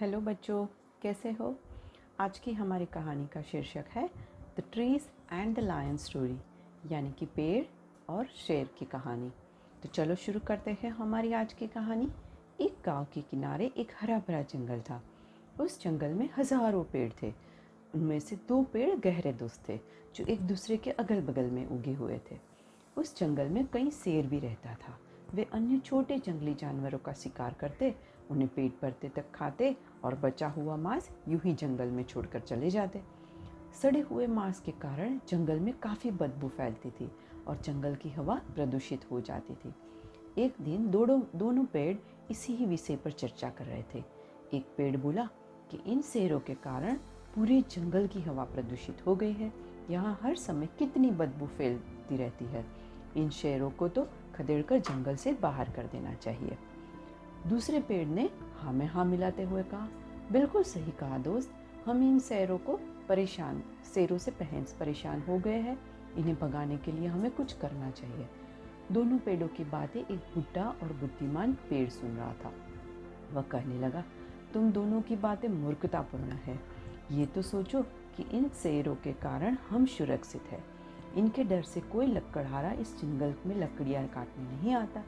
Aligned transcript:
Hello 0.00 0.20
बच्चों, 0.20 0.66
कैसे 1.02 1.30
हो? 1.30 1.58
आज 2.20 2.38
की 2.38 2.52
हमारी 2.52 2.86
कहानी 2.86 3.26
का 3.26 3.42
शीर्षक 3.42 3.84
है, 3.90 4.10
the 4.56 4.62
trees 4.72 5.02
and 5.32 5.56
the 5.56 5.58
lion 5.58 5.96
story 5.96 6.38
यानी 6.92 7.12
कि 7.12 7.26
पेड़ 7.26 7.64
और 8.08 8.26
शेर 8.26 8.70
की 8.78 8.84
कहानी। 8.84 9.30
तो 9.82 9.88
चलो 9.88 10.14
शुरू 10.14 10.40
करते 10.40 10.76
हैं 10.82 10.90
हमारी 10.90 11.32
आज 11.32 11.52
की 11.52 11.66
कहानी। 11.66 12.08
एक 12.60 12.76
गाँव 12.86 13.06
के 13.14 13.20
किनारे 13.20 13.70
एक 13.76 13.92
हरा 14.00 14.18
भरा 14.18 14.42
जंगल 14.42 14.80
था। 14.80 15.02
उस 15.60 15.82
जंगल 15.82 16.08
में 16.08 16.30
हज़ारों 16.36 16.84
पेड़ 16.84 17.12
थे। 17.22 17.32
उनमें 17.94 18.20
से 18.20 18.36
दो 18.36 18.62
पेड़ 18.62 18.96
गहरे 18.96 19.32
दोस्त 19.32 19.68
थे, 19.68 19.80
जो 20.14 20.26
एक 20.26 20.40
दूसरे 20.40 20.76
के 20.76 20.90
अगल 20.90 21.20
बगल 21.20 21.50
में 21.50 21.66
उगे 21.66 21.94
हुए 21.94 22.20
थे। 22.30 22.36
उस 22.96 23.18
जंगल 23.18 23.48
में 23.48 23.66
कई 23.66 23.90
शेर 23.90 24.26
भी 24.26 24.38
रहता 24.38 24.74
था। 24.74 24.98
वे 25.34 25.46
अन्य 25.52 25.78
छोटे 25.78 26.18
जंगली 26.18 26.54
जानवरों 26.54 26.98
का 26.98 27.12
शिकार 27.12 27.52
करते 27.52 27.94
उन्हें 28.30 28.48
पेट 28.48 28.72
भरते 28.82 29.08
तक 29.08 29.30
खाते 29.34 29.76
और 30.04 30.14
बचा 30.14 30.48
हुआ 30.48 30.76
मांस 30.76 31.10
यूँ 31.28 31.40
ही 31.44 31.52
जंगल 31.52 31.90
में 31.90 32.02
छोड़कर 32.04 32.40
चले 32.40 32.70
जाते। 32.70 33.02
सड़े 33.82 34.00
हुए 34.00 34.26
मांस 34.26 34.60
के 34.60 34.72
कारण 34.72 35.18
जंगल 35.28 35.60
में 35.60 35.72
काफ़ी 35.78 36.10
बदबू 36.10 36.48
फैलती 36.48 36.90
थी 36.90 37.10
और 37.48 37.60
जंगल 37.64 37.94
की 37.94 38.10
हवा 38.10 38.40
प्रदूषित 38.54 39.10
हो 39.10 39.20
जाती 39.20 39.54
थी। 39.54 39.74
एक 40.38 40.54
दिन 40.60 40.90
दोनों 40.90 41.20
दोनों 41.36 41.64
पेड़ 41.64 41.96
इसी 42.30 42.54
ही 42.54 42.66
विषय 42.66 42.96
पर 42.96 43.10
चर्चा 43.10 43.50
कर 43.50 43.64
रहे 43.64 43.82
थे। 43.94 44.02
एक 44.54 44.66
पेड़ 44.76 44.96
बोला 44.96 45.28
कि 45.70 45.78
इन 45.86 46.02
शेरों 46.02 46.40
के 46.40 46.54
कारण 46.54 46.96
पूरे 47.34 47.60
जंगल 47.70 48.06
की 48.06 48.20
हवा 48.20 48.44
प्रदूषित 48.44 49.06
हो 49.06 49.14
गई 49.16 49.32
है। 49.32 49.52
यहाँ 49.90 50.18
हर 50.22 50.34
समय 50.34 50.68
कितनी 50.78 51.10
बदबू 51.10 51.46
फैलती 51.46 52.16
रहती 52.16 52.44
है। 52.44 52.64
इन 53.16 53.30
शेरों 53.30 53.70
को 53.70 53.88
तो 53.88 54.06
खदेड़कर 54.34 54.78
जंगल 54.78 55.16
से 55.16 55.32
बाहर 55.32 55.70
कर 55.70 55.86
देना 55.86 56.14
चाहिए। 56.14 56.58
दूसरे 57.46 57.80
पेड़ 57.80 58.08
ने 58.08 58.30
हाँ 58.60 58.72
में 58.72 58.86
हाँ 58.86 59.04
मिलाते 59.04 59.42
हुए 59.42 59.62
कहा, 59.62 59.88
बिल्कुल 60.32 60.62
सही 60.62 60.92
कहा 60.92 61.18
दोस्त, 61.18 61.52
हम 61.86 62.02
इन 62.02 62.20
शेरों 62.20 62.58
को 62.58 62.80
परेशान 63.08 63.62
शेरों 63.94 64.18
से 64.18 64.30
पहन, 64.30 64.66
परेशान 64.80 65.22
हो 65.28 65.38
गए 65.38 65.58
हैं। 65.58 65.78
इन्हें 66.16 66.34
भगाने 66.34 66.76
के 66.76 66.92
लिए 66.92 67.06
हमें 67.06 67.30
कुछ 67.30 67.52
करना 67.52 67.90
चाहिए। 67.90 68.28
दोनों 68.92 69.18
पेड़ों 69.18 69.48
की 69.48 69.64
बातें 69.64 70.00
एक 70.00 70.18
बुढ़ा 70.18 70.64
और 70.64 70.92
बुद्धिमान 70.92 71.52
पेड़ 71.52 71.90
सुन 71.90 72.10
रहा 72.10 72.32
था। 72.32 72.52
वह 73.32 73.42
कहने 73.42 73.78
लगा, 73.78 74.04
तुम 74.54 74.72
दोनों 74.72 75.02
की 75.02 75.16
बातें 75.16 75.48
मूर्खतापूर्ण 75.48 76.24
है। 76.24 76.60
ये 77.10 77.26
तो 77.26 77.42
सोचो 77.42 77.82
कि 77.82 78.26
इन 78.32 78.48
शेरों 78.48 78.94
के 78.94 79.12
कारण 79.12 79.56
हम 79.70 79.86
सुरक्षित 79.86 80.42
हैं। 80.42 80.64
इनके 81.16 81.44
डर 81.44 81.62
से 81.62 81.80
कोई 81.80 82.06
लकड़हारा 82.06 82.72
इस 82.72 83.00
जंगल 83.00 83.34
में 83.46 83.56
लकड़ियाँ 83.56 84.06
काटने 84.06 84.44
नहीं 84.44 84.74
आता। 84.74 85.02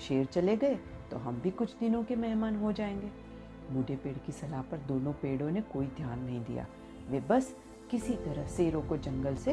शेर 0.00 0.24
चले 0.24 0.56
गए 0.56 0.78
तो 1.12 1.18
हम 1.18 1.40
भी 1.40 1.50
कुछ 1.50 1.74
दिनों 1.76 2.04
के 2.04 2.16
मेहमान 2.16 2.56
हो 2.56 2.72
जाएँगे। 2.72 3.10
बूढ़े 3.72 3.96
पेड़ 3.96 4.18
की 4.18 4.32
सलाह 4.32 4.62
पर 4.62 4.76
दोनों 4.76 5.12
पेड़ों 5.12 5.50
ने 5.50 5.60
कोई 5.60 5.86
ध्यान 5.86 6.18
नहीं 6.18 6.40
दिया। 6.44 6.66
वे 7.10 7.20
बस 7.20 7.56
किसी 7.90 8.12
तरह 8.12 8.46
शेरों 8.46 8.82
को 8.82 8.96
जंगल 8.96 9.34
से 9.34 9.52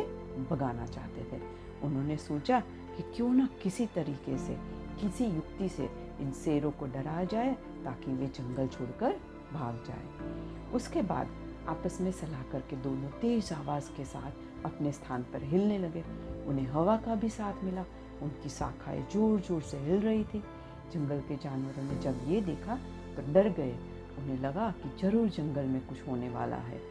भगाना 0.49 0.85
चाहते 0.85 1.21
थे। 1.21 1.41
उन्होंने 1.83 2.17
सोचा 2.17 2.59
कि 2.97 3.03
क्यों 3.15 3.33
ना 3.33 3.49
किसी 3.63 3.85
तरीके 3.85 4.37
से, 4.37 4.57
किसी 5.01 5.25
युक्ति 5.25 5.69
से 5.69 5.89
इन 6.21 6.31
शेरों 6.31 6.71
को 6.71 6.85
डराया 6.85 7.23
जाए 7.23 7.53
ताकि 7.83 8.11
वे 8.11 8.27
जंगल 8.27 8.67
छोड़कर 8.67 9.19
भाग 9.53 9.83
जाए। 9.87 10.71
उसके 10.73 11.01
बाद 11.01 11.27
आपस 11.67 11.97
में 12.01 12.11
सलाह 12.11 12.43
करके 12.43 12.75
दोनों 12.75 13.09
तेज 13.09 13.53
आवाज़ 13.53 13.89
के 13.97 14.05
साथ 14.05 14.65
अपने 14.65 14.91
स्थान 14.91 15.23
पर 15.23 15.43
हिलने 15.43 15.77
लगे। 15.77 16.03
उन्हें 16.47 16.67
हवा 16.67 16.97
का 16.97 17.15
भी 17.15 17.29
साथ 17.29 17.63
मिला। 17.63 17.85
उनकी 18.21 18.49
शाखाएँ 18.49 19.07
ज़ोर 19.11 19.39
ज़ोर 19.39 19.61
से 19.61 19.77
हिल 19.77 20.01
रही 20.01 20.23
थी। 20.23 20.43
जंगल 20.93 21.19
के 21.19 21.35
जानवरों 21.43 21.83
ने 21.83 21.99
जब 22.01 22.19
ये 22.27 22.41
देखा 22.41 22.75
तो 23.15 23.31
डर 23.33 23.49
गए। 23.49 23.71
उन्हें 24.19 24.39
लगा 24.39 24.69
कि 24.73 24.89
ज़रूर 25.01 25.29
जंगल 25.29 25.65
में 25.65 25.85
कुछ 25.87 26.07
होने 26.07 26.29
वाला 26.29 26.57
है। 26.63 26.81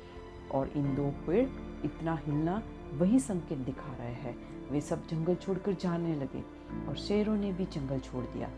और 0.55 0.69
इन 0.77 0.95
दो 0.95 1.11
पेड़ 1.27 1.47
इतना 1.85 2.15
हिलना 2.17 2.63
वही 2.95 3.19
संकेत 3.21 3.59
दिखा 3.59 3.95
रहे 3.97 4.13
हैं। 4.15 4.37
वे 4.71 4.81
सब 4.81 5.07
जंगल 5.07 5.35
छोड़कर 5.35 5.73
जाने 5.73 6.15
लगे 6.15 6.43
और 6.89 6.97
शेरों 6.99 7.37
ने 7.37 7.53
भी 7.53 7.67
जंगल 7.67 7.99
छोड़ 8.01 8.25
दिया। 8.25 8.49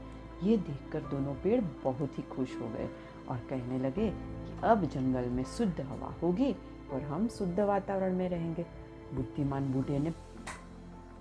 ये 0.42 0.56
देखकर 0.58 1.00
दोनों 1.10 1.34
पेड़ 1.34 1.60
बहुत 1.84 2.18
ही 2.18 2.22
खुश 2.30 2.54
हो 2.60 2.68
गए 2.68 2.88
और 3.28 3.36
कहने 3.50 3.78
लगे 3.78 4.08
कि 4.10 4.60
अब 4.66 4.84
जंगल 4.84 5.28
में 5.28 5.42
शुद्ध 5.56 5.80
हवा 5.80 6.14
होगी 6.22 6.52
और 6.92 7.02
हम 7.02 7.28
शुद्ध 7.28 7.58
वातावरण 7.60 8.16
में 8.16 8.28
रहेंगे। 8.28 8.66
बुद्धिमान 9.14 9.72
बूढ़े 9.72 9.98
ने, 9.98 10.12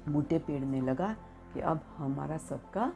बूढ़े 0.10 0.40
पेड़ 0.40 0.64
ने 0.64 0.82
लगा 0.82 1.16
कि 1.54 1.60
अब 1.62 1.82
हमारा 1.98 2.38
सबका 2.40 2.92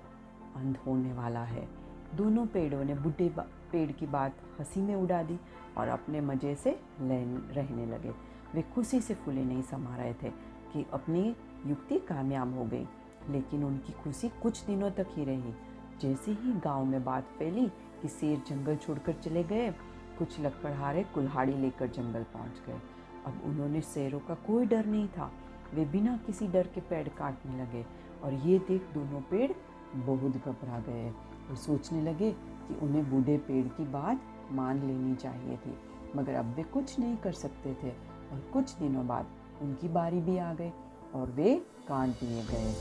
अंत 0.55 0.79
होने 0.87 1.13
वाला 1.13 1.43
है। 1.43 1.67
दोनों 2.15 2.45
पेड़ों 2.45 2.83
ने 2.83 2.95
बुढ़े 2.95 3.31
पेड़ 3.71 3.91
की 3.91 4.05
बात 4.05 4.35
हँसी 4.59 4.81
में 4.81 4.95
उड़ा 4.95 5.21
दी 5.23 5.39
और 5.77 5.87
अपने 5.87 6.21
मज़े 6.21 6.55
से 6.55 6.79
रहने 7.01 7.85
लगे। 7.85 8.09
वे 8.53 8.61
खुशी 8.75 9.01
से 9.01 9.13
फूले 9.15 9.43
नहीं 9.43 9.61
समा 9.61 9.95
रहे 9.95 10.13
थे 10.13 10.29
कि 10.73 10.85
अपनी 10.93 11.35
युक्ति 11.65 11.99
कामयाब 11.99 12.57
हो 12.57 12.65
गई, 12.65 12.87
लेकिन 13.29 13.63
उनकी 13.63 13.93
खुशी 13.93 14.29
कुछ 14.41 14.63
दिनों 14.65 14.91
तक 14.91 15.07
ही 15.09 15.25
रही। 15.25 15.53
जैसे 16.01 16.31
ही 16.31 16.53
गाँव 16.53 16.85
में 16.85 17.03
बात 17.03 17.27
फैली 17.39 17.67
कि 18.01 18.07
शेर 18.07 18.41
जंगल 18.47 18.75
छोड़कर 18.75 19.13
चले 19.13 19.43
गए, 19.43 19.71
कुछ 20.19 20.39
लकड़हारे 20.39 21.03
कुल्हाड़ी 21.03 21.53
लेकर 21.53 21.87
जंगल 21.87 22.23
पहुँच 22.23 22.61
गए। 22.67 22.79
अब 23.25 23.41
उन्होंने 23.45 23.81
शेरों 23.81 24.19
का 24.19 24.33
कोई 24.33 24.65
डर 24.65 24.85
नहीं 24.85 25.07
था। 25.07 25.31
वे 25.73 25.85
बिना 25.85 26.17
किसी 26.17 26.47
डर 26.47 26.67
के 26.67 26.81
पेड़ 26.81 27.07
काटने 27.09 27.61
लगे 27.61 27.85
और 28.23 28.33
ये 28.33 28.59
देख 28.59 28.81
दोनों 28.93 29.21
पेड़ 29.21 29.51
बहुत 29.95 30.37
घबरा 30.37 30.79
गए 30.79 31.09
और 31.49 31.55
सोचने 31.55 32.01
लगे 32.01 32.31
कि 32.31 32.79
उन्हें 32.81 33.11
बूढ़े 33.11 33.37
पेड़ 33.37 33.67
की 33.67 33.83
बात 33.83 34.21
मान 34.51 34.79
लेनी 34.87 35.15
चाहिए 35.15 35.57
थी। 35.57 35.77
मगर 36.15 36.33
अब 36.33 36.45
वे 36.45 36.63
कुछ 36.63 36.99
नहीं 36.99 37.17
कर 37.17 37.31
सकते 37.31 37.73
थे 37.83 37.89
और 38.31 38.49
कुछ 38.53 38.73
दिनों 38.73 39.07
बाद 39.07 39.25
उनकी 39.61 39.87
बारी 39.87 40.21
भी 40.21 40.37
आ 40.37 40.53
गई 40.53 40.71
और 41.15 41.31
वे 41.31 41.65
कान 41.87 42.11
दिए 42.11 42.43
गए। 42.43 42.73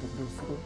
तो 0.00 0.18
दूसरों 0.18 0.56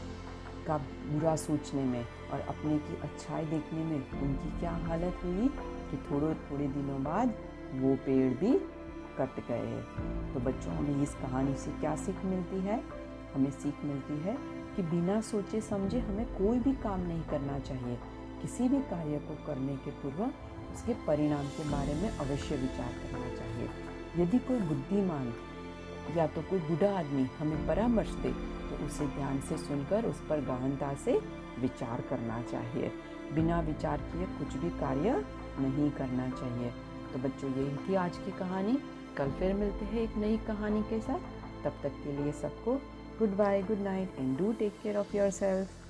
का 0.67 0.79
बुरा 0.79 1.37
सोचने 1.37 1.85
में 1.85 2.07
और 2.33 2.41
अपने 2.41 2.79
की 2.79 2.97
अच्छाई 2.97 3.45
देखने 3.45 3.85
में 3.85 4.11
उनकी 4.23 4.61
क्या 4.61 4.71
हालत 4.71 5.21
हुई 5.25 5.49
कि 5.91 5.97
थोड़े 5.97 6.35
थोड़े 6.35 6.69
दिनों 6.69 7.05
बाद 7.05 7.35
वो 7.75 7.97
पेड़ 7.97 8.35
भी 8.35 8.59
कट 9.19 9.49
गए। 9.49 9.83
तो 10.35 10.41
बच्चों, 10.41 10.75
हमें 10.75 11.03
इस 11.03 11.15
कहानी 11.15 11.57
से 11.57 11.71
क्या 11.71 11.97
सीख 11.97 12.25
मिलती 12.25 12.57
है? 12.57 12.83
हमें 13.35 13.51
सीख 13.51 13.85
मिलती 13.85 14.15
है 14.15 14.62
कि 14.77 14.83
बिना 14.83 15.21
सोचे 15.21 15.61
समझे 15.61 16.01
हमें 16.01 16.27
कोई 16.27 16.59
भी 16.59 16.73
काम 16.83 17.01
नहीं 17.01 17.23
करना 17.23 17.59
चाहिए। 17.59 17.97
किसी 18.43 18.69
भी 18.69 18.79
कार्य 18.91 19.19
को 19.19 19.35
करने 19.47 19.77
के 19.77 19.91
पूर्व 20.03 20.23
उसके 20.23 20.95
परिणाम 21.07 21.47
के 21.49 21.69
बारे 21.71 21.95
में 21.95 22.09
अवश्य 22.11 22.57
विचार 22.57 22.93
करना 23.03 23.35
चाहिए। 23.37 24.23
यदि 24.23 24.39
कोई 24.39 24.61
बुद्धिमान 24.61 25.33
या 26.17 26.27
तो 26.27 26.43
कोई 26.43 26.59
बूढ़ा 26.61 26.93
आदमी 26.99 27.27
हमें 27.39 27.67
परामर्श 27.67 28.11
दे 28.23 28.33
तो 28.63 28.85
उसे 28.87 29.07
ध्यान 29.07 29.41
से 29.41 29.57
सुनकर 29.59 30.05
उस 30.05 30.21
पर 30.21 30.41
गहनता 30.41 30.93
से 30.95 31.19
विचार 31.59 32.01
करना 32.01 32.43
चाहिए। 32.43 32.93
बिना 33.35 33.61
विचार 33.61 33.99
किए 34.13 34.27
कुछ 34.39 34.55
भी 34.55 34.71
कार्य 34.81 35.13
नहीं 35.61 35.91
करना 35.91 36.29
चाहिए। 36.31 36.71
तो 37.13 37.19
बच्चों 37.19 37.51
यही 37.51 37.77
थी 37.79 37.95
आज 37.95 38.17
की 38.17 38.33
कहानी। 38.39 38.79
कल 39.17 39.31
फिर 39.31 39.55
मिलते 39.55 39.85
हैं 39.85 40.01
एक 40.01 40.17
नई 40.17 40.37
कहानी 40.47 40.83
के 40.83 41.01
साथ। 41.01 41.65
तब 41.65 41.73
तक 41.83 42.03
के 42.05 42.13
लिए 42.13 42.33
सबको 42.33 42.75
Goodbye, 43.19 43.63
good 43.67 43.81
night, 43.81 44.09
and 44.19 44.37
do 44.37 44.55
take 44.59 44.83
care 44.83 44.99
of 44.99 45.13
yourself. 45.15 45.82